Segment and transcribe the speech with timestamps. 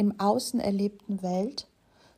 [0.00, 1.68] im Außen erlebten Welt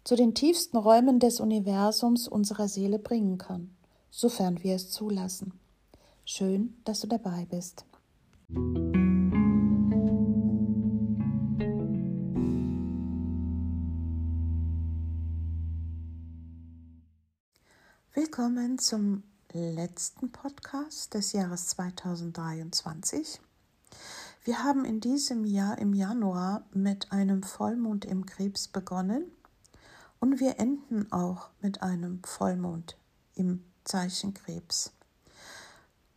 [0.05, 3.75] zu den tiefsten Räumen des Universums unserer Seele bringen kann,
[4.09, 5.59] sofern wir es zulassen.
[6.25, 7.85] Schön, dass du dabei bist.
[18.15, 23.41] Willkommen zum letzten Podcast des Jahres 2023.
[24.45, 29.31] Wir haben in diesem Jahr im Januar mit einem Vollmond im Krebs begonnen
[30.19, 32.97] und wir enden auch mit einem Vollmond
[33.37, 34.93] im Zeichen Krebs.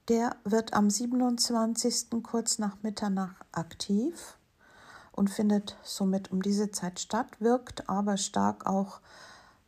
[0.08, 2.24] Der wird am 27.
[2.24, 4.40] kurz nach Mitternacht aktiv
[5.12, 9.02] und findet somit um diese Zeit statt, wirkt aber stark auch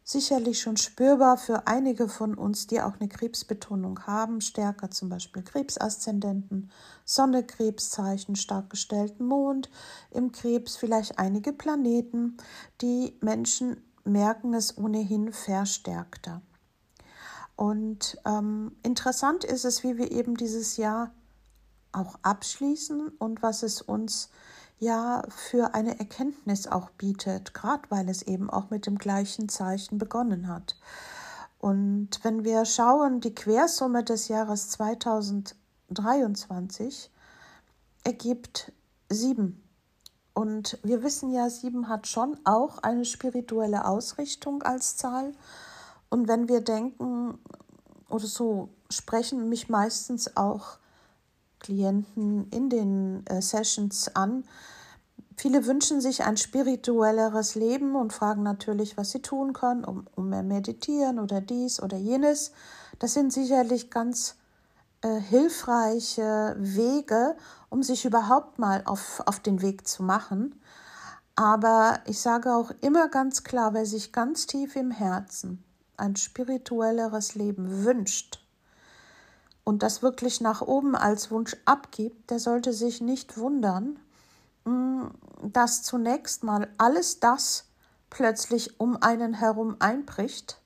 [0.07, 5.43] sicherlich schon spürbar für einige von uns, die auch eine Krebsbetonung haben, stärker zum Beispiel
[5.43, 6.71] Krebsaszendenten,
[7.03, 9.69] Sonne, Krebszeichen, stark gestellten Mond,
[10.11, 12.37] im Krebs vielleicht einige Planeten.
[12.81, 16.41] Die Menschen merken es ohnehin verstärkter.
[17.57, 21.11] Und ähm, interessant ist es, wie wir eben dieses Jahr
[21.91, 24.29] auch abschließen und was es uns
[24.79, 29.97] ja für eine Erkenntnis auch bietet, gerade weil es eben auch mit dem gleichen Zeichen
[29.97, 30.77] begonnen hat.
[31.59, 37.09] Und wenn wir schauen, die Quersumme des Jahres 2023
[38.03, 38.71] ergibt
[39.09, 39.63] sieben.
[40.33, 45.31] Und wir wissen ja, sieben hat schon auch eine spirituelle Ausrichtung als Zahl.
[46.09, 47.39] Und wenn wir denken,
[48.07, 50.77] oder so sprechen mich meistens auch
[51.59, 54.43] Klienten in den äh, Sessions an.
[55.35, 60.29] Viele wünschen sich ein spirituelleres Leben und fragen natürlich, was sie tun können, um, um
[60.29, 62.51] mehr meditieren oder dies oder jenes.
[62.99, 64.35] Das sind sicherlich ganz
[65.01, 67.35] äh, hilfreiche Wege,
[67.69, 70.59] um sich überhaupt mal auf, auf den Weg zu machen.
[71.35, 75.63] Aber ich sage auch immer ganz klar, wer sich ganz tief im Herzen
[75.97, 78.39] ein spirituelleres Leben wünscht,
[79.67, 83.99] und das wirklich nach oben als Wunsch abgibt, der sollte sich nicht wundern,
[84.63, 85.07] mm,
[85.43, 87.65] dass zunächst mal alles das
[88.09, 90.61] plötzlich um einen herum einbricht,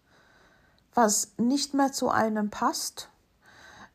[0.93, 3.09] was nicht mehr zu einem passt,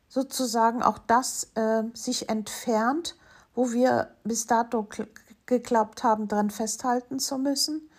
[0.09, 3.15] sozusagen auch das äh, sich entfernt,
[3.55, 4.89] wo wir bis dato
[5.45, 7.89] geglaubt haben, dran festhalten zu müssen.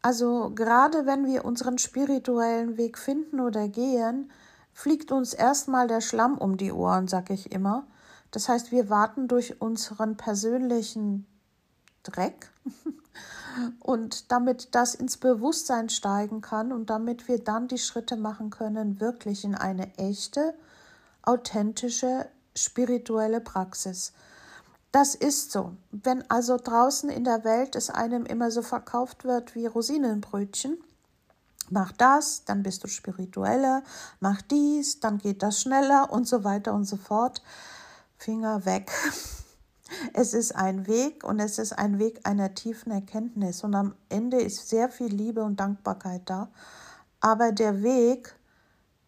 [0.00, 4.30] Also gerade wenn wir unseren spirituellen Weg finden oder gehen,
[4.80, 7.86] fliegt uns erstmal der Schlamm um die Ohren, sag ich immer.
[8.30, 11.26] Das heißt, wir warten durch unseren persönlichen
[12.02, 12.50] Dreck
[13.80, 19.00] und damit das ins Bewusstsein steigen kann und damit wir dann die Schritte machen können,
[19.00, 20.54] wirklich in eine echte,
[21.20, 22.26] authentische,
[22.56, 24.14] spirituelle Praxis.
[24.92, 25.76] Das ist so.
[25.90, 30.78] Wenn also draußen in der Welt es einem immer so verkauft wird wie Rosinenbrötchen,
[31.70, 33.82] mach das, dann bist du spiritueller,
[34.20, 37.42] mach dies, dann geht das schneller und so weiter und so fort.
[38.16, 38.90] Finger weg.
[40.14, 44.40] Es ist ein Weg und es ist ein Weg einer tiefen Erkenntnis und am Ende
[44.40, 46.48] ist sehr viel Liebe und Dankbarkeit da.
[47.18, 48.36] Aber der Weg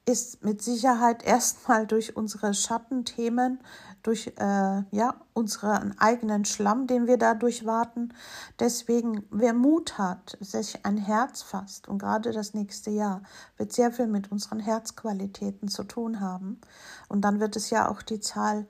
[0.07, 3.61] ist mit Sicherheit erstmal durch unsere Schattenthemen,
[4.03, 8.13] durch äh, ja, unseren eigenen Schlamm, den wir dadurch warten.
[8.59, 13.23] Deswegen, wer Mut hat, sich ein Herz fasst und gerade das nächste Jahr
[13.57, 16.61] wird sehr viel mit unseren Herzqualitäten zu tun haben.
[17.09, 18.67] Und dann wird es ja auch die Zahl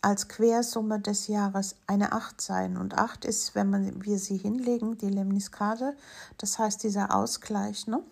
[0.00, 2.76] als Quersumme des Jahres eine Acht sein.
[2.76, 5.96] Und Acht ist, wenn man, wir sie hinlegen, die Lemniskade,
[6.38, 8.02] das heißt dieser Ausgleich, ne?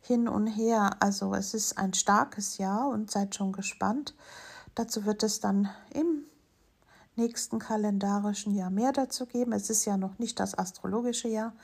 [0.00, 0.96] hin und her.
[1.00, 4.14] Also es ist ein starkes Jahr und seid schon gespannt.
[4.76, 6.24] Dazu wird es dann im
[7.16, 9.52] nächsten kalendarischen Jahr mehr dazu geben.
[9.52, 11.54] Es ist ja noch nicht das astrologische Jahr.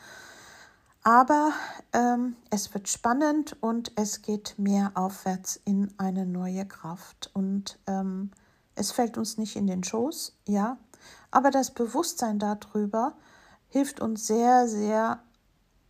[1.05, 1.53] Aber
[1.93, 7.31] ähm, es wird spannend und es geht mehr aufwärts in eine neue Kraft.
[7.35, 8.31] Und ähm,
[8.77, 10.79] es fällt uns nicht in den Schoß, ja,
[11.31, 13.15] aber das Bewusstsein darüber
[13.69, 15.23] hilft uns sehr, sehr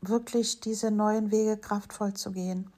[0.01, 2.73] wirklich diese neuen Wege kraftvoll zu gehen.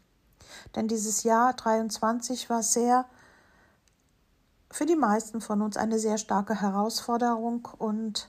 [0.74, 3.06] Denn dieses Jahr 23 war sehr
[4.74, 8.28] für die meisten von uns eine sehr starke Herausforderung und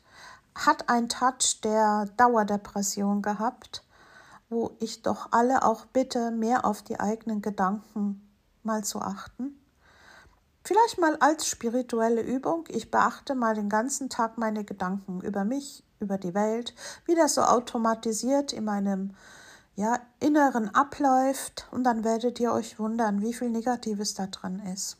[0.53, 3.83] hat einen Touch der Dauerdepression gehabt,
[4.47, 8.31] wo ich doch alle auch bitte, mehr auf die eigenen Gedanken
[8.61, 9.59] mal zu achten.
[10.63, 12.65] Vielleicht mal als spirituelle Übung.
[12.67, 16.75] Ich beachte mal den ganzen Tag meine Gedanken über mich, über die Welt,
[17.05, 19.15] wie das so automatisiert in meinem
[19.73, 24.97] ja, Inneren abläuft und dann werdet ihr euch wundern, wie viel Negatives da drin ist.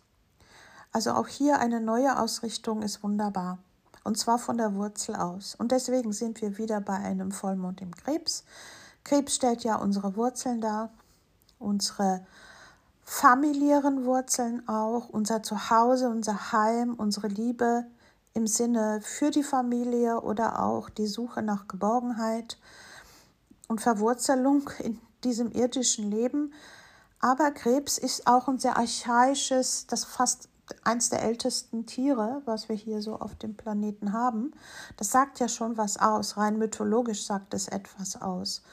[0.96, 3.58] Also auch hier eine neue Ausrichtung ist wunderbar
[4.06, 5.54] und zwar von der Wurzel aus.
[5.54, 8.46] Und deswegen sind wir wieder bei einem Vollmond im Krebs.
[9.04, 10.94] Krebs stellt ja unsere Wurzeln dar,
[11.60, 12.26] unsere
[13.04, 17.88] familiären Wurzeln auch, unser Zuhause, unser Heim, unsere Liebe
[18.34, 22.58] im Sinne für die Familie oder auch die Suche nach Geborgenheit
[23.68, 26.54] und Verwurzelung in diesem irdischen Leben.
[27.20, 30.48] Aber Krebs ist auch ein sehr archaisches, das fast
[30.84, 34.52] eins der ältesten Tiere, was wir hier so auf dem Planeten haben.
[34.98, 36.38] Das sagt ja schon was aus.
[36.38, 38.64] Rein mythologisch sagt es etwas aus.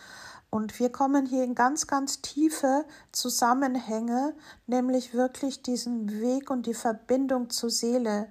[0.50, 4.34] Und wir kommen hier in ganz, ganz tiefe Zusammenhänge,
[4.66, 8.28] nämlich wirklich diesen Weg und die Verbindung zur Seele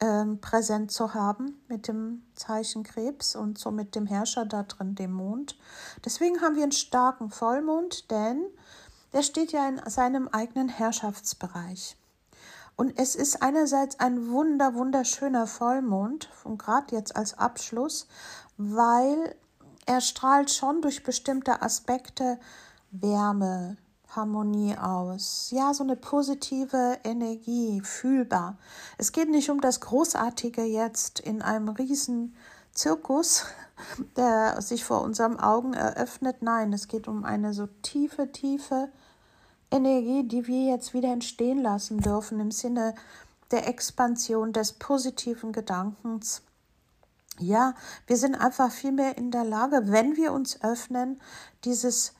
[0.00, 4.94] ähm, präsent zu haben mit dem Zeichen Krebs und so mit dem Herrscher da drin,
[4.94, 5.58] dem Mond.
[6.04, 8.46] Deswegen haben wir einen starken Vollmond, denn
[9.12, 11.96] der steht ja in seinem eigenen Herrschaftsbereich.
[12.76, 18.06] Und es ist einerseits ein wunder, wunderschöner Vollmond, und gerade jetzt als Abschluss,
[18.56, 19.36] weil
[19.86, 22.38] er strahlt schon durch bestimmte Aspekte
[22.90, 23.76] Wärme,
[24.08, 25.50] Harmonie aus.
[25.50, 28.58] Ja, so eine positive Energie, fühlbar.
[28.98, 32.36] Es geht nicht um das Großartige jetzt in einem riesen
[32.72, 33.44] Zirkus,
[34.16, 36.42] der sich vor unseren Augen eröffnet.
[36.42, 38.90] Nein, es geht um eine so tiefe, tiefe
[39.72, 42.94] Energie, die wir jetzt wieder entstehen lassen dürfen im Sinne
[43.50, 46.42] der Expansion des positiven Gedankens.
[47.38, 47.74] Ja,
[48.06, 51.20] wir sind einfach viel mehr in der Lage, wenn wir uns öffnen,
[51.64, 52.14] dieses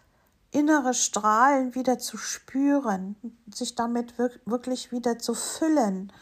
[0.51, 3.17] innere Strahlen wieder zu spüren,
[3.53, 6.13] sich damit wirklich wieder zu füllen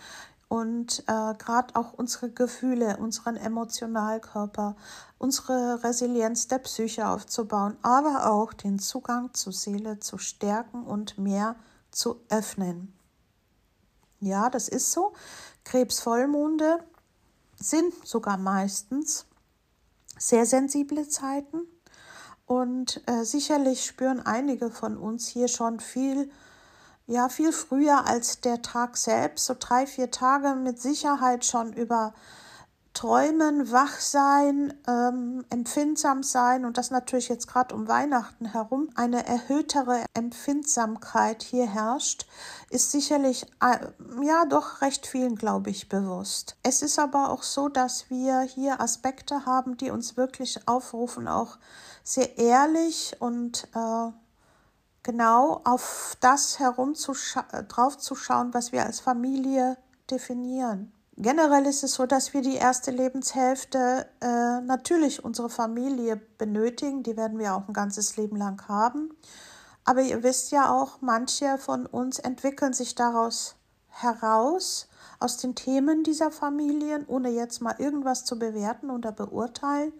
[0.50, 4.74] und äh, gerade auch unsere Gefühle, unseren Emotionalkörper,
[5.16, 11.54] unsere Resilienz der Psyche aufzubauen, aber auch den Zugang zur Seele zu stärken und mehr
[11.92, 12.92] zu öffnen.
[14.18, 15.12] Ja, das ist so.
[15.62, 16.82] Krebsvollmonde
[17.54, 19.26] sind sogar meistens
[20.18, 21.60] sehr sensible Zeiten
[22.46, 26.28] und äh, sicherlich spüren einige von uns hier schon viel
[27.10, 32.14] ja viel früher als der Tag selbst, so drei, vier Tage mit Sicherheit schon über
[32.94, 40.04] Träumen, Wachsein, ähm, empfindsam sein und das natürlich jetzt gerade um Weihnachten herum eine erhöhtere
[40.14, 42.26] Empfindsamkeit hier herrscht,
[42.68, 43.78] ist sicherlich äh,
[44.24, 46.56] ja doch recht vielen, glaube ich, bewusst.
[46.62, 51.58] Es ist aber auch so, dass wir hier Aspekte haben, die uns wirklich aufrufen, auch
[52.04, 54.10] sehr ehrlich und äh,
[55.02, 56.58] genau auf das
[57.68, 59.76] draufzuschauen, was wir als Familie
[60.10, 60.92] definieren.
[61.16, 67.02] Generell ist es so, dass wir die erste Lebenshälfte äh, natürlich unsere Familie benötigen.
[67.02, 69.10] Die werden wir auch ein ganzes Leben lang haben.
[69.84, 73.56] Aber ihr wisst ja auch, manche von uns entwickeln sich daraus
[73.88, 74.88] heraus,
[75.18, 79.92] aus den Themen dieser Familien, ohne jetzt mal irgendwas zu bewerten oder beurteilen.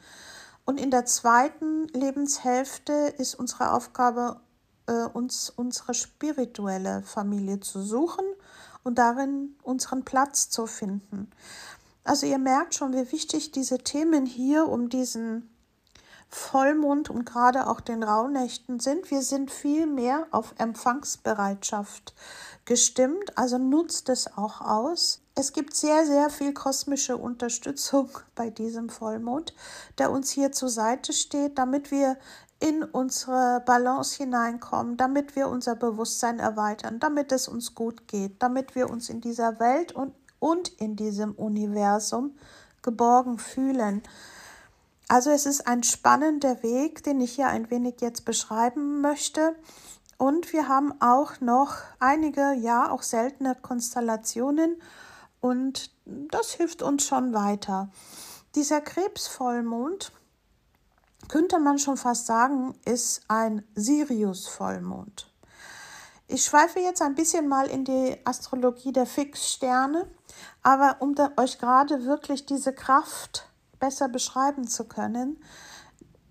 [0.64, 4.40] Und in der zweiten Lebenshälfte ist unsere Aufgabe,
[4.90, 8.24] äh, uns unsere spirituelle Familie zu suchen
[8.82, 11.30] und darin unseren Platz zu finden.
[12.02, 15.48] Also ihr merkt schon, wie wichtig diese Themen hier um diesen
[16.28, 19.10] Vollmond und gerade auch den Rauhnächten sind.
[19.10, 22.14] Wir sind viel mehr auf Empfangsbereitschaft
[22.64, 25.20] gestimmt, also nutzt es auch aus.
[25.34, 29.54] Es gibt sehr, sehr viel kosmische Unterstützung bei diesem Vollmond,
[29.98, 32.16] der uns hier zur Seite steht, damit wir
[32.60, 38.74] in unsere Balance hineinkommen, damit wir unser Bewusstsein erweitern, damit es uns gut geht, damit
[38.74, 42.36] wir uns in dieser Welt und, und in diesem Universum
[42.82, 44.02] geborgen fühlen.
[45.08, 49.56] Also es ist ein spannender Weg, den ich hier ein wenig jetzt beschreiben möchte.
[50.18, 54.76] Und wir haben auch noch einige, ja, auch seltene Konstellationen
[55.40, 57.88] und das hilft uns schon weiter.
[58.54, 60.12] Dieser Krebsvollmond
[61.28, 65.30] könnte man schon fast sagen, ist ein Sirius-Vollmond.
[66.26, 70.08] Ich schweife jetzt ein bisschen mal in die Astrologie der Fixsterne,
[70.62, 73.48] aber um euch gerade wirklich diese Kraft
[73.80, 75.42] besser beschreiben zu können,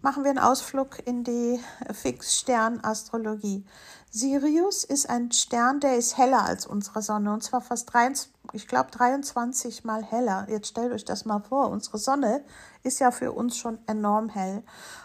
[0.01, 1.59] machen wir einen Ausflug in die
[1.91, 3.65] Fixsternastrologie.
[4.09, 8.67] Sirius ist ein Stern, der ist heller als unsere Sonne und zwar fast 23, ich
[8.67, 10.47] glaube 23 mal heller.
[10.49, 12.43] Jetzt stellt euch das mal vor, unsere Sonne
[12.83, 14.63] ist ja für uns schon enorm hell.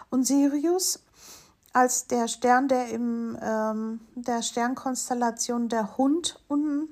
[0.09, 0.99] Und Sirius
[1.73, 6.87] als der Stern, der im ähm, der Sternkonstellation der Hund unten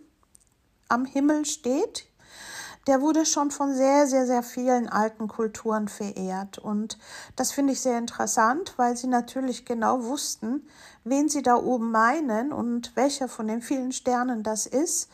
[0.89, 2.05] am Himmel steht,
[2.87, 6.57] der wurde schon von sehr, sehr, sehr vielen alten Kulturen verehrt.
[6.57, 6.97] Und
[7.35, 10.67] das finde ich sehr interessant, weil sie natürlich genau wussten,
[11.05, 15.09] wen sie da oben meinen und welcher von den vielen Sternen das ist.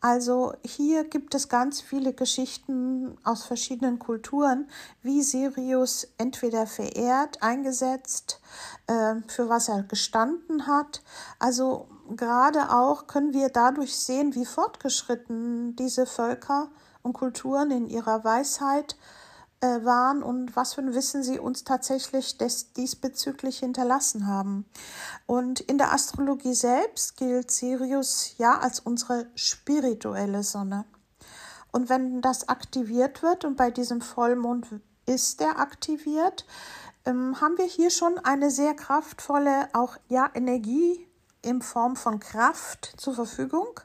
[0.00, 4.68] Also hier gibt es ganz viele Geschichten aus verschiedenen Kulturen,
[5.02, 8.40] wie Sirius entweder verehrt, eingesetzt,
[8.86, 11.02] äh, für was er gestanden hat.
[11.38, 16.68] Also gerade auch können wir dadurch sehen, wie fortgeschritten diese Völker
[17.02, 19.25] und Kulturen in ihrer Weisheit äh,
[19.60, 24.66] waren und was für ein Wissen sie uns tatsächlich des, diesbezüglich hinterlassen haben.
[25.26, 30.84] Und in der Astrologie selbst gilt Sirius ja als unsere spirituelle Sonne.
[31.72, 34.66] Und wenn das aktiviert wird, und bei diesem Vollmond
[35.06, 36.46] ist er aktiviert,
[37.04, 41.06] ähm, haben wir hier schon eine sehr kraftvolle auch ja Energie
[41.42, 43.80] in Form von Kraft zur Verfügung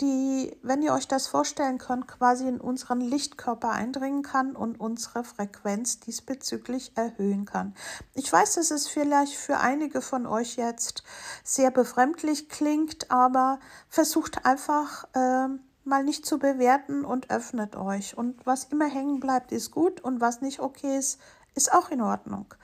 [0.00, 5.24] die, wenn ihr euch das vorstellen könnt, quasi in unseren Lichtkörper eindringen kann und unsere
[5.24, 7.74] Frequenz diesbezüglich erhöhen kann.
[8.14, 11.02] Ich weiß, dass es vielleicht für einige von euch jetzt
[11.42, 15.48] sehr befremdlich klingt, aber versucht einfach äh,
[15.84, 18.16] mal nicht zu bewerten und öffnet euch.
[18.16, 21.18] Und was immer hängen bleibt, ist gut und was nicht okay ist,
[21.54, 22.54] ist auch in Ordnung.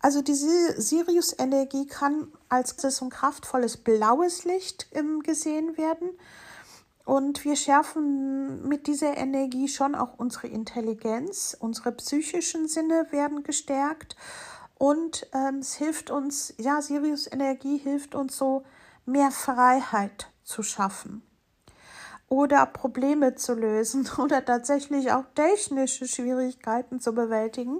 [0.00, 4.88] Also diese Sirius-Energie kann als so ein kraftvolles blaues Licht
[5.22, 6.10] gesehen werden.
[7.04, 14.16] Und wir schärfen mit dieser Energie schon auch unsere Intelligenz, unsere psychischen Sinne werden gestärkt.
[14.76, 18.64] Und ähm, es hilft uns, ja, Sirius Energie hilft uns so,
[19.06, 21.22] mehr Freiheit zu schaffen
[22.34, 27.78] oder Probleme zu lösen oder tatsächlich auch technische Schwierigkeiten zu bewältigen,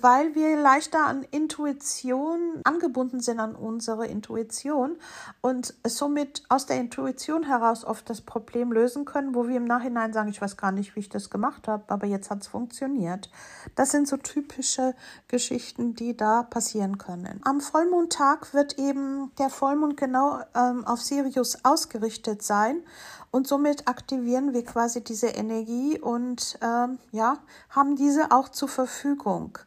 [0.00, 4.96] weil wir leichter an Intuition angebunden sind, an unsere Intuition
[5.42, 10.14] und somit aus der Intuition heraus oft das Problem lösen können, wo wir im Nachhinein
[10.14, 13.30] sagen, ich weiß gar nicht, wie ich das gemacht habe, aber jetzt hat es funktioniert.
[13.74, 14.94] Das sind so typische
[15.28, 17.42] Geschichten, die da passieren können.
[17.44, 22.82] Am Vollmondtag wird eben der Vollmond genau ähm, auf Sirius ausgerichtet sein
[23.30, 27.38] und somit aktivieren wir quasi diese Energie und ähm, ja,
[27.70, 29.58] haben diese auch zur Verfügung.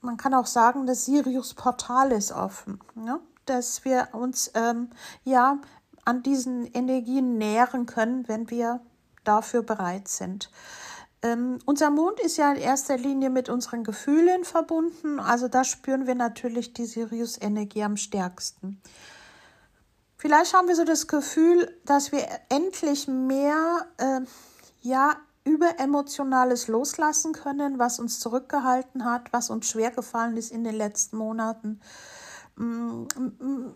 [0.00, 3.20] Man kann auch sagen, das Sirius-Portal ist offen, ne?
[3.46, 4.90] dass wir uns ähm,
[5.24, 5.58] ja
[6.04, 8.80] an diesen Energien nähren können, wenn wir
[9.24, 10.50] dafür bereit sind.
[11.22, 16.06] Ähm, unser Mond ist ja in erster Linie mit unseren Gefühlen verbunden, also da spüren
[16.06, 18.80] wir natürlich die Sirius-Energie am stärksten.
[20.26, 24.20] Vielleicht haben wir so das Gefühl, dass wir endlich mehr äh,
[24.80, 30.76] ja, überemotionales loslassen können, was uns zurückgehalten hat, was uns schwer gefallen ist in den
[30.76, 31.78] letzten Monaten.
[32.56, 33.04] Mm,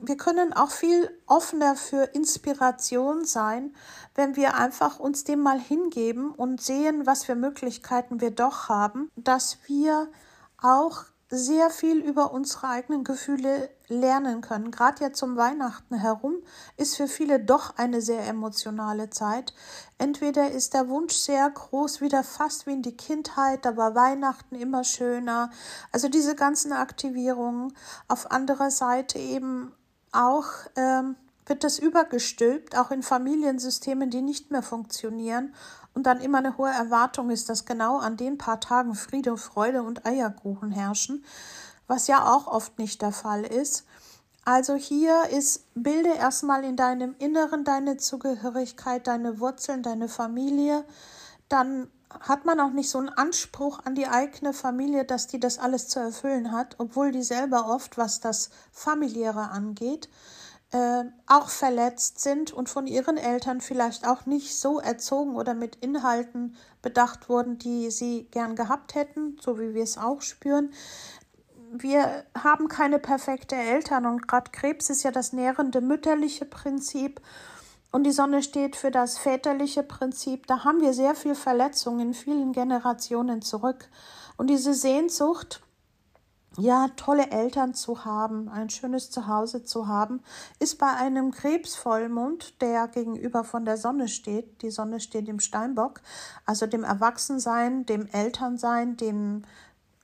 [0.01, 3.75] wir können auch viel offener für Inspiration sein,
[4.15, 9.11] wenn wir einfach uns dem mal hingeben und sehen, was für Möglichkeiten wir doch haben,
[9.17, 10.09] dass wir
[10.63, 14.71] auch sehr viel über unsere eigenen Gefühle lernen können.
[14.71, 16.37] Gerade jetzt zum Weihnachten herum
[16.77, 19.55] ist für viele doch eine sehr emotionale Zeit.
[19.99, 24.55] Entweder ist der Wunsch sehr groß, wieder fast wie in die Kindheit, da war Weihnachten
[24.55, 25.51] immer schöner.
[25.93, 27.73] Also diese ganzen Aktivierungen.
[28.09, 29.73] Auf anderer Seite eben
[30.13, 31.17] auch ähm,
[31.47, 35.55] wird das übergestülpt, auch in Familiensystemen, die nicht mehr funktionieren
[35.95, 39.83] und dann immer eine hohe Erwartung ist, dass genau an den paar Tagen Friede, Freude
[39.83, 41.25] und Eierkuchen herrschen,
[41.89, 43.85] was ja auch oft nicht der Fall ist.
[44.45, 50.85] Also hier ist, bilde erstmal in deinem Inneren deine Zugehörigkeit, deine Wurzeln, deine Familie.
[51.49, 51.91] Dann
[52.21, 55.89] hat man auch nicht so einen Anspruch an die eigene Familie, dass die das alles
[55.89, 60.09] zu erfüllen hat, obwohl die selber oft, was das familiäre angeht,
[60.71, 65.77] äh, auch verletzt sind und von ihren Eltern vielleicht auch nicht so erzogen oder mit
[65.77, 70.73] Inhalten bedacht wurden, die sie gern gehabt hätten, so wie wir es auch spüren.
[71.73, 77.21] Wir haben keine perfekte Eltern und gerade Krebs ist ja das nährende mütterliche Prinzip
[77.91, 80.47] und die Sonne steht für das väterliche Prinzip.
[80.47, 83.89] Da haben wir sehr viel Verletzung in vielen Generationen zurück
[84.37, 85.63] und diese Sehnsucht
[86.57, 90.23] ja, tolle Eltern zu haben, ein schönes Zuhause zu haben,
[90.59, 96.01] ist bei einem Krebsvollmond, der gegenüber von der Sonne steht, die Sonne steht im Steinbock,
[96.47, 99.43] also dem Erwachsensein, dem Elternsein, dem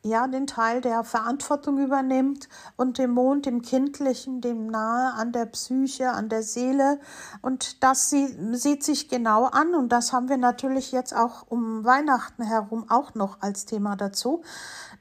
[0.05, 5.47] ja, den Teil der Verantwortung übernimmt und dem Mond, dem Kindlichen, dem nahe an der
[5.47, 7.01] Psyche, an der Seele.
[7.41, 9.75] Und das sie, sieht sich genau an.
[9.75, 14.43] Und das haben wir natürlich jetzt auch um Weihnachten herum auch noch als Thema dazu.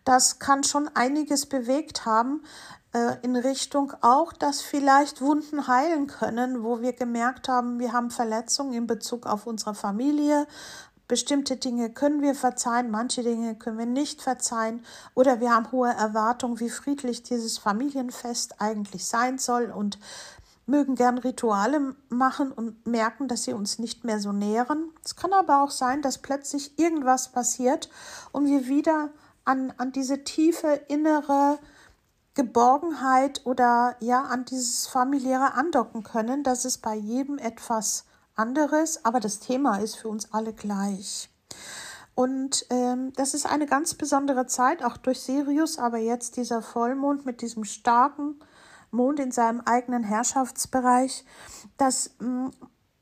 [0.06, 2.42] Das kann schon einiges bewegt haben
[2.94, 8.10] äh, in Richtung auch, dass vielleicht Wunden heilen können, wo wir gemerkt haben, wir haben
[8.10, 10.48] Verletzungen in Bezug auf unsere Familie,
[11.14, 15.92] Bestimmte Dinge können wir verzeihen, manche Dinge können wir nicht verzeihen oder wir haben hohe
[15.92, 20.00] Erwartungen, wie friedlich dieses Familienfest eigentlich sein soll und
[20.66, 24.90] mögen gern Rituale machen und merken, dass sie uns nicht mehr so nähren.
[25.06, 27.92] Es kann aber auch sein, dass plötzlich irgendwas passiert
[28.32, 29.10] und wir wieder
[29.46, 31.60] an, an diese tiefe innere
[32.34, 39.20] Geborgenheit oder ja an dieses familiäre andocken können, dass es bei jedem etwas anderes, aber
[39.20, 41.30] das Thema ist für uns alle gleich.
[42.16, 47.26] Und ähm, das ist eine ganz besondere Zeit, auch durch Sirius, aber jetzt dieser Vollmond
[47.26, 48.40] mit diesem starken
[48.92, 51.26] Mond in seinem eigenen Herrschaftsbereich,
[51.78, 52.52] dass ähm,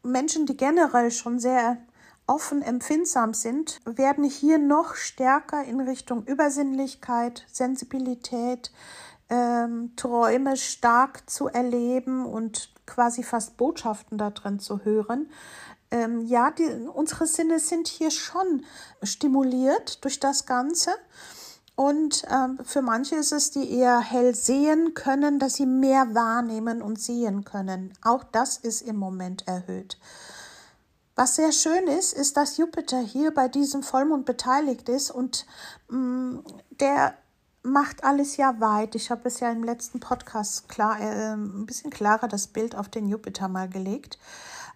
[0.04, 1.78] Menschen, die generell schon sehr
[2.26, 8.72] offen empfindsam sind, werden hier noch stärker in Richtung Übersinnlichkeit, Sensibilität,
[9.30, 15.30] ähm, Träume stark zu erleben und quasi fast Botschaften da drin zu hören.
[15.92, 18.64] Ähm, ja, die, unsere Sinne sind hier schon
[19.04, 20.92] stimuliert durch das Ganze.
[21.76, 26.82] Und ähm, für manche ist es, die eher hell sehen können, dass sie mehr wahrnehmen
[26.82, 27.94] und sehen können.
[28.04, 29.98] Auch das ist im Moment erhöht.
[31.16, 35.46] Was sehr schön ist, ist, dass Jupiter hier bei diesem Vollmond beteiligt ist und
[35.90, 36.44] mh, mm,
[36.80, 37.16] der
[37.64, 38.96] macht alles ja weit.
[38.96, 42.90] Ich habe es ja im letzten Podcast klar, äh, ein bisschen klarer das Bild auf
[42.90, 44.18] den Jupiter mal gelegt.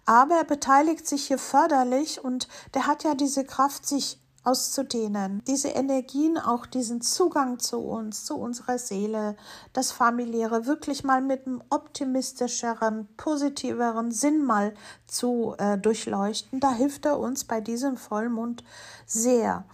[0.04, 5.42] Aber er beteiligt sich hier förderlich und der hat ja diese Kraft, sich auszudehnen.
[5.48, 9.36] Diese Energien, auch diesen Zugang zu uns, zu unserer Seele,
[9.72, 14.72] das familiäre, wirklich mal mit einem optimistischeren, positiveren Sinn mal
[15.08, 16.60] zu äh, durchleuchten.
[16.60, 18.62] Da hilft er uns bei diesem Vollmond
[19.04, 19.64] sehr.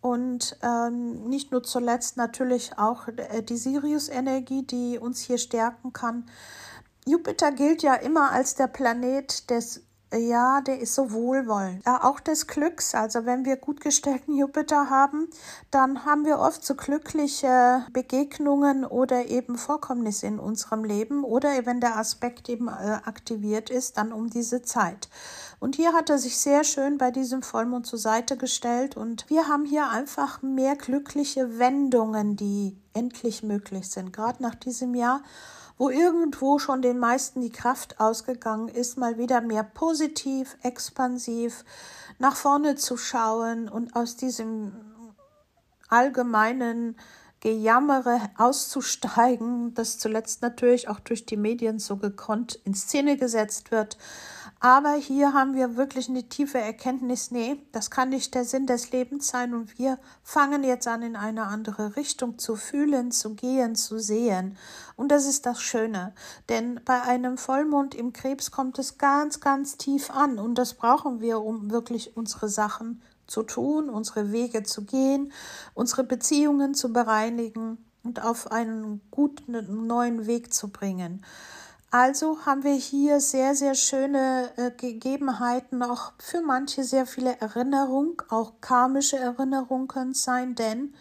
[0.00, 6.24] Und ähm, nicht nur zuletzt natürlich auch äh, die Sirius-Energie, die uns hier stärken kann.
[7.06, 9.82] Jupiter gilt ja immer als der Planet des
[10.12, 11.84] ja, der ist so wohlwollend.
[11.86, 12.94] Ja, auch des Glücks.
[12.94, 15.28] Also wenn wir gut gestellten Jupiter haben,
[15.70, 21.80] dann haben wir oft so glückliche Begegnungen oder eben Vorkommnisse in unserem Leben oder wenn
[21.80, 25.08] der Aspekt eben äh, aktiviert ist, dann um diese Zeit.
[25.60, 28.96] Und hier hat er sich sehr schön bei diesem Vollmond zur Seite gestellt.
[28.96, 34.94] Und wir haben hier einfach mehr glückliche Wendungen, die endlich möglich sind, gerade nach diesem
[34.94, 35.22] Jahr
[35.80, 41.64] wo irgendwo schon den meisten die Kraft ausgegangen ist, mal wieder mehr positiv, expansiv
[42.18, 44.72] nach vorne zu schauen und aus diesem
[45.88, 46.96] allgemeinen
[47.40, 53.96] Gejammere auszusteigen, das zuletzt natürlich auch durch die Medien so gekonnt in Szene gesetzt wird,
[54.62, 58.92] aber hier haben wir wirklich eine tiefe Erkenntnis, nee, das kann nicht der Sinn des
[58.92, 63.74] Lebens sein und wir fangen jetzt an, in eine andere Richtung zu fühlen, zu gehen,
[63.74, 64.58] zu sehen.
[64.96, 66.12] Und das ist das Schöne,
[66.50, 71.22] denn bei einem Vollmond im Krebs kommt es ganz, ganz tief an und das brauchen
[71.22, 75.32] wir, um wirklich unsere Sachen zu tun, unsere Wege zu gehen,
[75.72, 81.24] unsere Beziehungen zu bereinigen und auf einen guten neuen Weg zu bringen.
[81.92, 88.16] Also haben wir hier sehr, sehr schöne äh, Gegebenheiten, auch für manche sehr viele Erinnerungen,
[88.28, 90.94] auch karmische Erinnerungen können sein, denn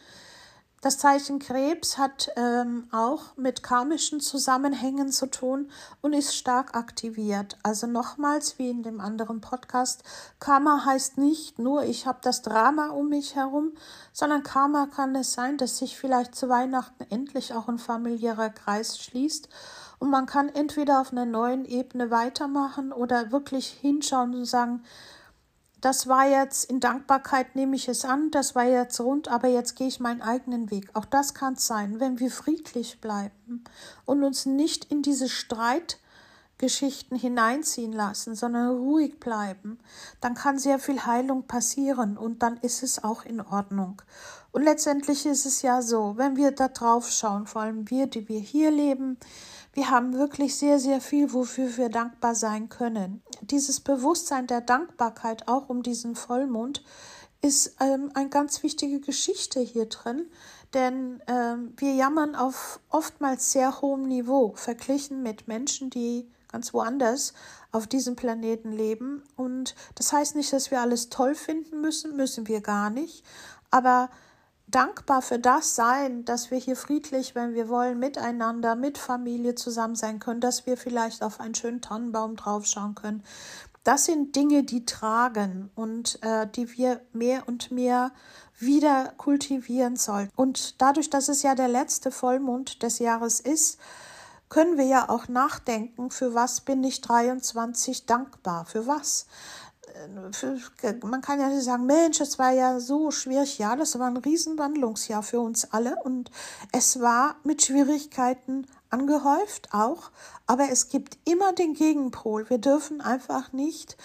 [0.82, 5.70] das Zeichen Krebs hat ähm, auch mit karmischen Zusammenhängen zu tun
[6.02, 7.60] und ist stark aktiviert.
[7.62, 10.04] Also nochmals, wie in dem anderen Podcast,
[10.40, 13.74] Karma heißt nicht nur, ich habe das Drama um mich herum,
[14.12, 18.98] sondern Karma kann es sein, dass sich vielleicht zu Weihnachten endlich auch ein familiärer Kreis
[18.98, 19.50] schließt
[20.00, 24.82] und man kann entweder auf einer neuen Ebene weitermachen oder wirklich hinschauen und sagen,
[25.82, 29.76] das war jetzt in Dankbarkeit nehme ich es an, das war jetzt rund, aber jetzt
[29.76, 30.90] gehe ich meinen eigenen Weg.
[30.94, 33.64] Auch das kann es sein, wenn wir friedlich bleiben
[34.06, 39.80] und uns nicht in diese Streitgeschichten hineinziehen lassen, sondern ruhig bleiben,
[40.20, 44.02] dann kann sehr viel Heilung passieren und dann ist es auch in Ordnung.
[44.52, 48.28] Und letztendlich ist es ja so, wenn wir da drauf schauen, vor allem wir, die
[48.28, 49.18] wir hier leben,
[49.74, 53.22] wir haben wirklich sehr, sehr viel, wofür wir dankbar sein können.
[53.42, 56.84] Dieses Bewusstsein der Dankbarkeit auch um diesen Vollmond
[57.42, 60.28] ist ähm, eine ganz wichtige Geschichte hier drin,
[60.74, 67.34] Denn äh, wir jammern auf oftmals sehr hohem Niveau, verglichen mit Menschen, die ganz woanders
[67.72, 69.24] auf diesem Planeten leben.
[69.36, 73.24] Und das heißt nicht, dass wir alles toll finden müssen, müssen wir gar nicht.
[73.72, 74.10] Aber
[74.72, 79.96] dankbar für das sein, dass wir hier friedlich, wenn wir wollen, miteinander, mit Familie zusammen
[79.96, 83.24] sein können, dass wir vielleicht auf einen schönen Tannenbaum draufschauen können.
[83.84, 88.12] Das sind Dinge, die tragen und äh, die wir mehr und mehr
[88.60, 90.32] wieder kultivieren sollten.
[90.36, 93.80] Und dadurch, dass es ja der letzte Vollmond des Jahres ist,
[94.50, 98.66] können wir ja auch nachdenken, für was bin ich 23 dankbar?
[98.66, 99.28] Für was?
[101.04, 103.58] Man kann ja sagen, Mensch, es war ja so schwierig.
[103.58, 106.32] Ja, das war ein Riesenwandlungsjahr für uns alle und
[106.72, 110.12] es war mit Schwierigkeiten angehäuft auch,
[110.48, 112.50] aber es gibt immer den Gegenpol.
[112.50, 113.98] Wir dürfen einfach nicht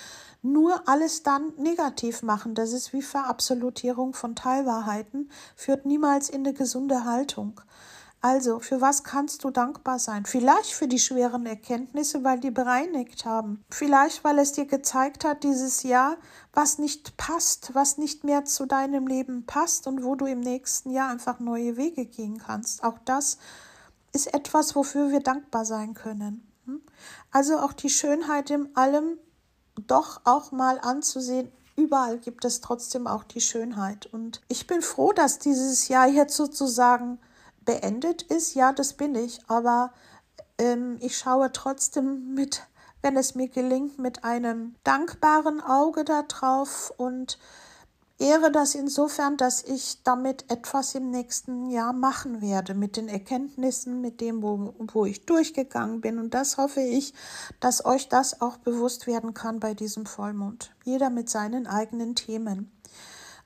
[0.43, 2.55] nur alles dann negativ machen.
[2.55, 7.61] Das ist wie Verabsolutierung von Teilwahrheiten, führt niemals in eine gesunde Haltung.
[8.25, 10.25] Also, für was kannst du dankbar sein?
[10.25, 13.63] Vielleicht für die schweren Erkenntnisse, weil die bereinigt haben.
[13.69, 16.17] Vielleicht, weil es dir gezeigt hat, dieses Jahr,
[16.55, 20.91] was nicht passt, was nicht mehr zu deinem Leben passt und wo du im nächsten
[20.91, 22.83] Jahr einfach neue Wege gehen kannst.
[22.83, 23.37] Auch das
[24.15, 26.51] ist etwas, wofür wir dankbar sein können.
[26.65, 26.81] Hm?
[27.31, 29.19] Also auch die Schönheit in allem
[29.87, 34.07] doch auch mal anzusehen, überall gibt es trotzdem auch die Schönheit.
[34.07, 37.19] Und ich bin froh, dass dieses Jahr jetzt sozusagen
[37.65, 39.93] beendet ist, ja, das bin ich, aber
[40.59, 42.63] ähm, ich schaue trotzdem mit,
[43.03, 47.39] wenn es mir gelingt, mit einem dankbaren Auge da drauf und
[48.19, 54.01] ehre das insofern, dass ich damit etwas im nächsten Jahr machen werde, mit den Erkenntnissen,
[54.01, 56.19] mit dem, wo, wo ich durchgegangen bin.
[56.19, 57.13] Und das hoffe ich,
[57.61, 60.75] dass euch das auch bewusst werden kann bei diesem Vollmond.
[60.85, 62.71] Jeder mit seinen eigenen Themen.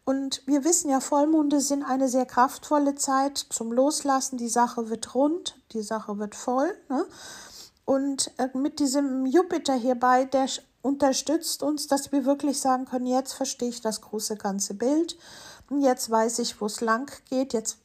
[0.09, 4.39] Und wir wissen ja, Vollmonde sind eine sehr kraftvolle Zeit zum Loslassen.
[4.39, 6.75] Die Sache wird rund, die Sache wird voll.
[6.89, 7.05] Ne?
[7.85, 10.49] Und äh, mit diesem Jupiter hierbei, der
[10.81, 15.19] unterstützt uns, dass wir wirklich sagen können, jetzt verstehe ich das große ganze Bild.
[15.79, 17.53] Jetzt weiß ich, wo es lang geht.
[17.53, 17.77] Jetzt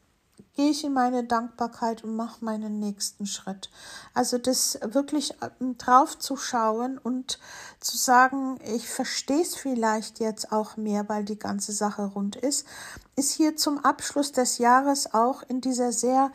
[0.56, 3.70] gehe ich in meine Dankbarkeit und mache meinen nächsten Schritt.
[4.13, 7.39] Also das wirklich ähm, drauf zu schauen und
[7.80, 12.68] zu sagen, ich verstehe es vielleicht jetzt auch mehr, weil die ganze Sache rund ist,
[13.16, 16.32] ist hier zum Abschluss des Jahres auch in dieser sehr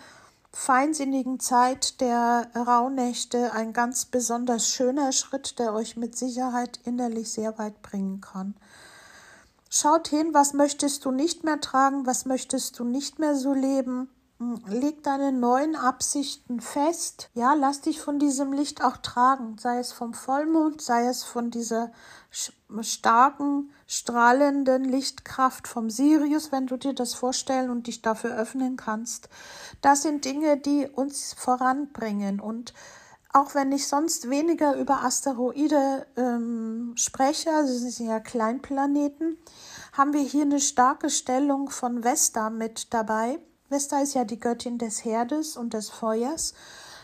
[0.52, 7.58] feinsinnigen Zeit der Rauhnächte ein ganz besonders schöner Schritt, der euch mit Sicherheit innerlich sehr
[7.58, 8.54] weit bringen kann.
[9.70, 14.08] Schaut hin, was möchtest du nicht mehr tragen, was möchtest du nicht mehr so leben.
[14.38, 17.28] Hm, leg deine neuen Absichten fest.
[17.34, 21.50] Ja, lass dich von diesem Licht auch tragen, sei es vom Vollmond, sei es von
[21.50, 21.90] dieser
[22.80, 29.28] starken, strahlenden Lichtkraft vom Sirius, wenn du dir das vorstellen und dich dafür öffnen kannst.
[29.80, 32.74] Das sind Dinge, die uns voranbringen und
[33.32, 39.36] auch wenn ich sonst weniger über Asteroide ähm, spreche, also sie sind ja Kleinplaneten,
[39.92, 43.38] haben wir hier eine starke Stellung von Vesta mit dabei.
[43.68, 46.54] Vesta ist ja die Göttin des Herdes und des Feuers.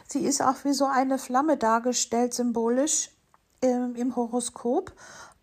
[0.08, 3.10] Sie ist auch wie so eine Flamme dargestellt, symbolisch
[3.60, 4.92] ähm, im Horoskop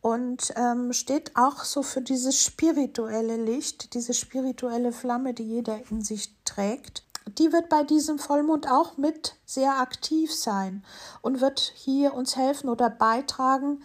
[0.01, 6.01] und ähm, steht auch so für dieses spirituelle Licht, diese spirituelle Flamme, die jeder in
[6.01, 10.83] sich trägt die wird bei diesem Vollmond auch mit sehr aktiv sein
[11.21, 13.81] und wird hier uns helfen oder beitragen,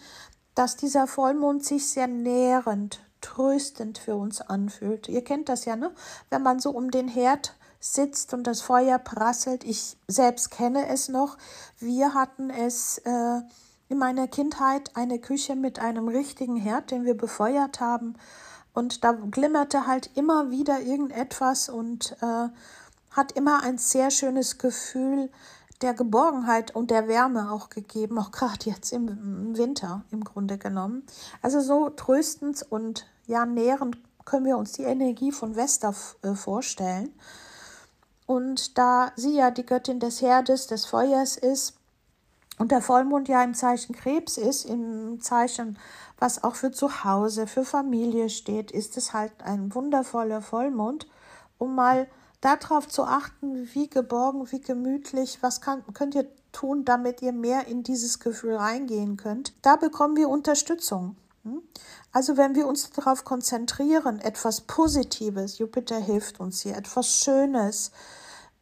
[0.55, 5.09] dass dieser Vollmond sich sehr nährend, tröstend für uns anfühlt.
[5.09, 5.93] Ihr kennt das ja, ne?
[6.31, 9.65] Wenn man so um den Herd sitzt und das Feuer prasselt.
[9.65, 11.37] Ich selbst kenne es noch.
[11.79, 13.41] Wir hatten es äh,
[13.89, 18.15] in meiner Kindheit eine Küche mit einem richtigen Herd, den wir befeuert haben.
[18.73, 22.49] Und da glimmerte halt immer wieder irgendetwas und äh,
[23.17, 25.31] hat immer ein sehr schönes Gefühl
[25.83, 31.05] der Geborgenheit und der Wärme auch gegeben, auch gerade jetzt im Winter im Grunde genommen.
[31.43, 37.15] Also so tröstend und ja nährend können wir uns die Energie von Vesta äh, vorstellen.
[38.27, 41.75] Und da sie ja die Göttin des Herdes, des Feuers ist
[42.59, 45.79] und der Vollmond ja im Zeichen Krebs ist, im Zeichen,
[46.19, 51.07] was auch für Zuhause, für Familie steht, ist es halt ein wundervoller Vollmond,
[51.59, 52.09] um mal
[52.41, 57.67] darauf zu achten, wie geborgen, wie gemütlich, was kann, könnt ihr tun, damit ihr mehr
[57.67, 59.53] in dieses Gefühl reingehen könnt.
[59.63, 61.17] Da bekommen wir Unterstützung.
[61.43, 61.63] Hm?
[62.13, 67.91] Also wenn wir uns darauf konzentrieren, etwas Positives, Jupiter hilft uns hier, etwas Schönes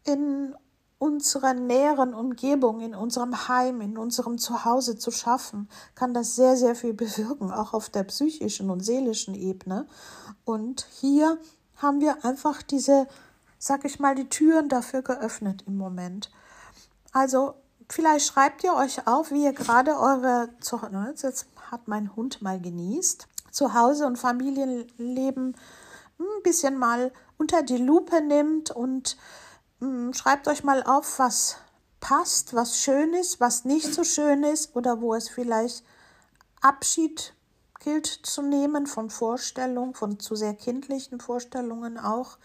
[0.05, 0.55] in
[0.99, 6.75] unserer näheren Umgebung, in unserem Heim, in unserem Zuhause zu schaffen, kann das sehr, sehr
[6.75, 9.87] viel bewirken, auch auf der psychischen und seelischen Ebene.
[10.45, 11.39] Und hier
[11.77, 13.07] haben wir einfach diese
[13.64, 16.31] sag ich mal, die Türen dafür geöffnet im Moment.
[17.12, 17.55] Also
[17.88, 20.50] vielleicht schreibt ihr euch auf, wie ihr gerade eure,
[21.22, 25.57] jetzt hat mein Hund mal genießt, Zuhause und Familienleben
[26.18, 29.16] ein bisschen mal unter die Lupe nimmt und
[29.81, 31.57] mh, schreibt euch mal auf, was
[32.00, 35.83] passt, was schön ist, was nicht so schön ist oder wo es vielleicht
[36.61, 37.33] Abschied
[37.81, 42.37] gilt zu nehmen von Vorstellungen, von zu sehr kindlichen Vorstellungen auch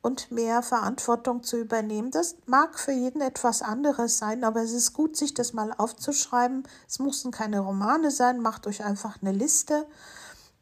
[0.00, 2.10] und mehr Verantwortung zu übernehmen.
[2.10, 6.62] Das mag für jeden etwas anderes sein, aber es ist gut, sich das mal aufzuschreiben.
[6.86, 9.86] Es mussten keine Romane sein, macht euch einfach eine Liste.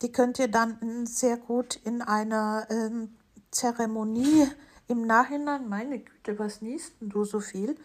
[0.02, 2.90] Die könnt ihr dann sehr gut in einer äh,
[3.50, 4.48] Zeremonie
[4.88, 7.76] im Nachhinein, meine Güte, was niest denn du so viel?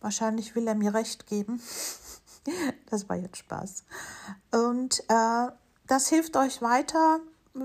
[0.00, 1.60] Wahrscheinlich will er mir recht geben.
[2.90, 3.84] das war jetzt Spaß.
[4.52, 5.48] Und äh,
[5.86, 7.20] das hilft euch weiter,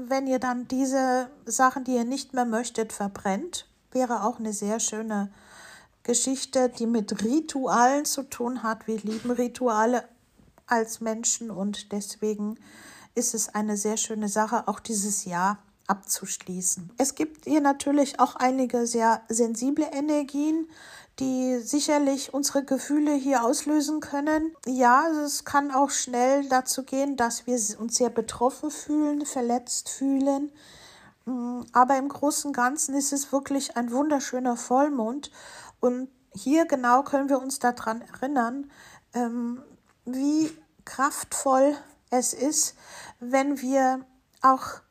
[0.09, 3.67] wenn ihr dann diese Sachen, die ihr nicht mehr möchtet, verbrennt.
[3.91, 5.31] Wäre auch eine sehr schöne
[6.03, 8.87] Geschichte, die mit Ritualen zu tun hat.
[8.87, 10.07] Wir lieben Rituale
[10.67, 12.57] als Menschen und deswegen
[13.15, 16.91] ist es eine sehr schöne Sache, auch dieses Jahr abzuschließen.
[16.97, 20.67] Es gibt hier natürlich auch einige sehr sensible Energien,
[21.19, 24.55] die sicherlich unsere Gefühle hier auslösen können.
[24.65, 30.51] Ja, es kann auch schnell dazu gehen, dass wir uns sehr betroffen fühlen, verletzt fühlen.
[31.25, 35.31] Mm, aber im Großen und Ganzen ist es wirklich ein wunderschöner Vollmond.
[35.79, 38.71] Und hier genau können wir uns daran erinnern,
[39.13, 39.61] ähm,
[40.05, 40.51] wie
[40.83, 41.75] kraftvoll
[42.09, 42.75] es ist,
[43.19, 44.05] wenn wir
[44.41, 44.81] auch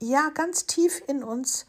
[0.00, 1.66] ja ganz tief in uns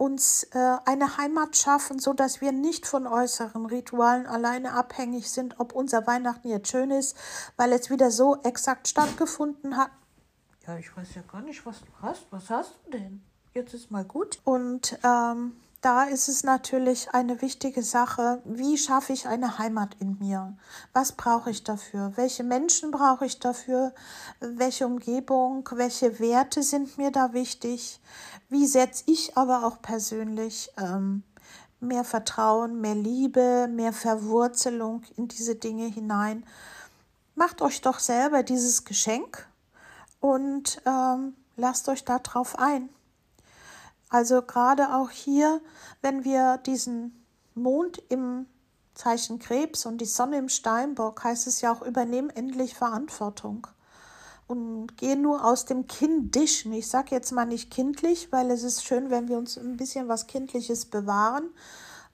[0.00, 5.60] uns äh, eine Heimat schaffen, so dass wir nicht von äußeren Ritualen alleine abhängig sind,
[5.60, 7.16] ob unser Weihnachten jetzt schön ist,
[7.58, 9.90] weil es wieder so exakt stattgefunden hat.
[10.66, 12.26] Ja, ich weiß ja gar nicht, was du hast.
[12.30, 13.22] Was hast du denn?
[13.52, 14.40] Jetzt ist mal gut.
[14.44, 20.18] Und ähm, da ist es natürlich eine wichtige Sache, wie schaffe ich eine Heimat in
[20.18, 20.54] mir?
[20.92, 22.12] Was brauche ich dafür?
[22.16, 23.94] Welche Menschen brauche ich dafür?
[24.40, 25.66] Welche Umgebung?
[25.72, 27.98] Welche Werte sind mir da wichtig?
[28.50, 31.22] Wie setze ich aber auch persönlich ähm,
[31.80, 36.44] mehr Vertrauen, mehr Liebe, mehr Verwurzelung in diese Dinge hinein?
[37.34, 39.48] Macht euch doch selber dieses Geschenk
[40.20, 42.90] und ähm, lasst euch darauf ein.
[44.10, 45.60] Also gerade auch hier,
[46.02, 48.46] wenn wir diesen Mond im
[48.94, 53.68] Zeichen Krebs und die Sonne im Steinbock, heißt es ja auch, übernehmen endlich Verantwortung.
[54.48, 56.72] Und gehen nur aus dem Kindischen.
[56.72, 60.08] Ich sage jetzt mal nicht kindlich, weil es ist schön, wenn wir uns ein bisschen
[60.08, 61.50] was Kindliches bewahren,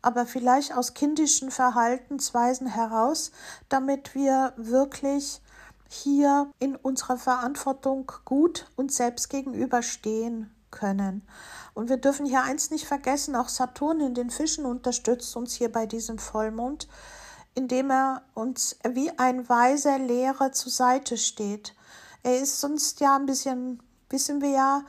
[0.02, 3.32] aber vielleicht aus kindischen Verhaltensweisen heraus,
[3.70, 5.40] damit wir wirklich
[5.88, 11.26] hier in unserer Verantwortung gut uns selbst gegenüberstehen können.
[11.76, 15.70] Und wir dürfen hier eins nicht vergessen, auch Saturn in den Fischen unterstützt uns hier
[15.70, 16.88] bei diesem Vollmond,
[17.54, 21.74] indem er uns wie ein weiser Lehrer zur Seite steht.
[22.22, 24.84] Er ist sonst ja ein bisschen, wissen wir ja,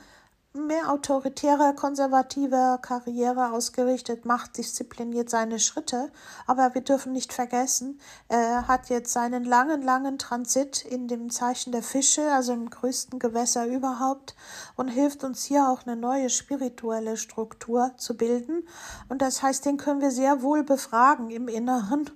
[0.66, 6.10] mehr autoritärer, konservativer Karriere ausgerichtet, macht diszipliniert seine Schritte.
[6.46, 11.72] Aber wir dürfen nicht vergessen, er hat jetzt seinen langen, langen Transit in dem Zeichen
[11.72, 14.34] der Fische, also im größten Gewässer überhaupt,
[14.76, 18.66] und hilft uns hier auch eine neue spirituelle Struktur zu bilden.
[19.08, 22.10] Und das heißt, den können wir sehr wohl befragen im Inneren.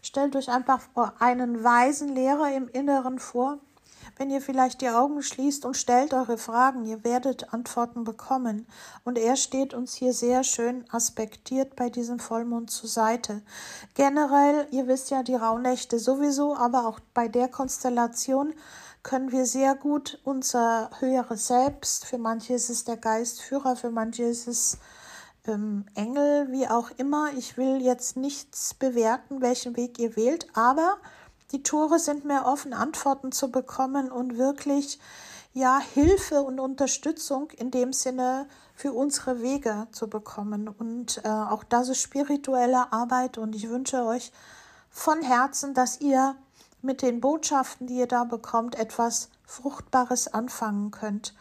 [0.00, 0.80] Stellt euch einfach
[1.18, 3.58] einen weisen Lehrer im Inneren vor,
[4.18, 8.66] wenn ihr vielleicht die Augen schließt und stellt eure Fragen, ihr werdet Antworten bekommen.
[9.04, 13.42] Und er steht uns hier sehr schön aspektiert bei diesem Vollmond zur Seite.
[13.94, 18.52] Generell, ihr wisst ja, die Rauhnächte sowieso, aber auch bei der Konstellation
[19.02, 24.24] können wir sehr gut unser höheres Selbst, für manche ist es der Geistführer, für manche
[24.24, 24.78] ist es
[25.46, 27.30] ähm, Engel, wie auch immer.
[27.36, 30.98] Ich will jetzt nichts bewerten, welchen Weg ihr wählt, aber
[31.50, 34.98] die Tore sind mehr offen, Antworten zu bekommen und wirklich
[35.54, 40.68] ja Hilfe und Unterstützung in dem Sinne für unsere Wege zu bekommen.
[40.68, 44.32] Und äh, auch das ist spirituelle Arbeit und ich wünsche euch
[44.90, 46.36] von Herzen, dass ihr
[46.82, 51.34] mit den Botschaften, die ihr da bekommt, etwas Fruchtbares anfangen könnt.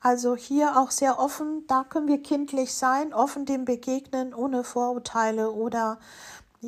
[0.00, 5.50] Also hier auch sehr offen, da können wir kindlich sein, offen dem begegnen, ohne Vorurteile
[5.50, 5.98] oder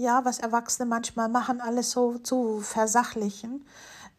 [0.00, 3.66] ja, was Erwachsene manchmal machen, alles so zu versachlichen.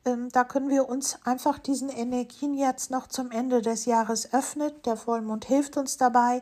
[0.06, 4.72] Ähm, da können wir uns einfach diesen Energien jetzt noch zum Ende des Jahres öffnen.
[4.86, 6.42] Der Vollmond hilft uns dabei.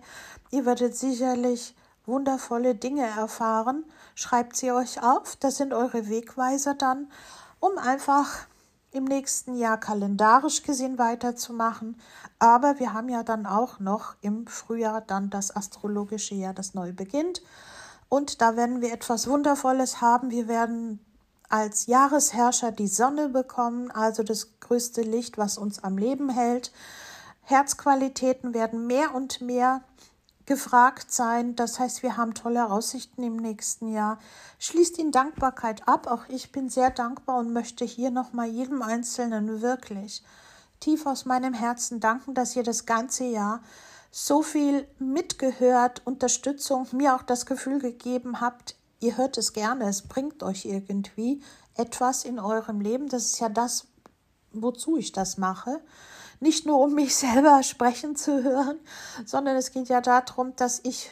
[0.52, 3.84] Ihr werdet sicherlich wundervolle Dinge erfahren.
[4.14, 7.12] Schreibt sie euch auf, das sind eure Wegweiser dann,
[7.60, 8.48] um einfach
[8.92, 12.00] im nächsten Jahr kalendarisch gesehen weiterzumachen.
[12.40, 16.94] Aber wir haben ja dann auch noch im Frühjahr dann das astrologische Jahr, das neu
[16.94, 17.42] beginnt.
[18.16, 20.32] Und da werden wir etwas Wundervolles haben.
[20.32, 21.02] Wir werden
[21.50, 26.72] als Jahresherrscher die Sonne bekommen, also das größte Licht, was uns am Leben hält.
[27.42, 29.82] Herzqualitäten werden mehr und mehr
[30.46, 31.58] gefragt sein.
[31.58, 34.18] Das heißt, wir haben tolle Aussichten im nächsten Jahr.
[34.60, 36.08] Schließt in Dankbarkeit ab.
[36.08, 40.24] Auch ich bin sehr dankbar und möchte hier nochmal jedem Einzelnen wirklich
[40.80, 43.62] tief aus meinem Herzen danken, dass ihr das ganze Jahr
[44.18, 50.04] so viel mitgehört, Unterstützung, mir auch das Gefühl gegeben habt, ihr hört es gerne, es
[50.04, 51.44] bringt euch irgendwie
[51.76, 53.10] etwas in eurem Leben.
[53.10, 53.88] Das ist ja das,
[54.54, 55.82] wozu ich das mache
[56.40, 58.80] nicht nur um mich selber sprechen zu hören,
[59.26, 61.10] sondern es geht ja darum, dass ich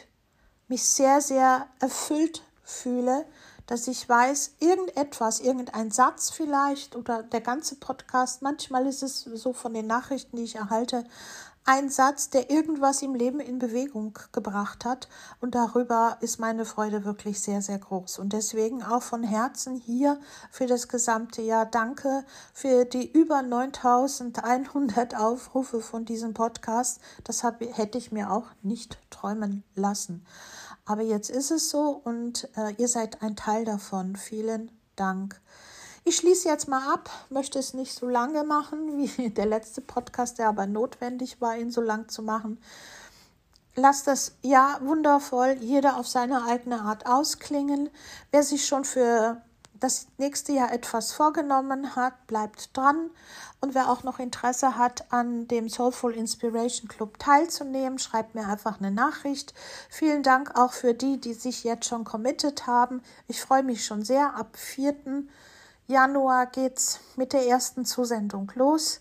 [0.68, 3.26] mich sehr, sehr erfüllt fühle,
[3.66, 9.52] dass ich weiß, irgendetwas, irgendein Satz vielleicht oder der ganze Podcast, manchmal ist es so
[9.52, 11.04] von den Nachrichten, die ich erhalte,
[11.66, 15.08] ein Satz, der irgendwas im Leben in Bewegung gebracht hat.
[15.40, 18.18] Und darüber ist meine Freude wirklich sehr, sehr groß.
[18.18, 25.16] Und deswegen auch von Herzen hier für das gesamte Jahr danke für die über 9100
[25.16, 27.00] Aufrufe von diesem Podcast.
[27.24, 30.26] Das hab, hätte ich mir auch nicht träumen lassen.
[30.84, 34.16] Aber jetzt ist es so und äh, ihr seid ein Teil davon.
[34.16, 35.40] Vielen Dank.
[36.06, 40.38] Ich schließe jetzt mal ab, möchte es nicht so lange machen wie der letzte Podcast,
[40.38, 42.60] der aber notwendig war, ihn so lang zu machen.
[43.74, 47.88] Lasst das Jahr wundervoll, jeder auf seine eigene Art ausklingen.
[48.30, 49.40] Wer sich schon für
[49.80, 53.10] das nächste Jahr etwas vorgenommen hat, bleibt dran.
[53.60, 58.78] Und wer auch noch Interesse hat, an dem Soulful Inspiration Club teilzunehmen, schreibt mir einfach
[58.78, 59.54] eine Nachricht.
[59.88, 63.02] Vielen Dank auch für die, die sich jetzt schon committed haben.
[63.26, 64.36] Ich freue mich schon sehr.
[64.36, 65.24] Ab 4.
[65.86, 69.00] Januar geht's mit der ersten Zusendung los.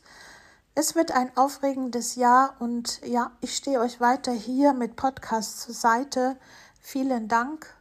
[0.76, 5.76] Es wird ein aufregendes Jahr und ja, ich stehe euch weiter hier mit Podcast zur
[5.76, 6.36] Seite.
[6.82, 7.74] Vielen Dank,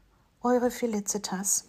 [0.43, 1.65] eure Felicitas.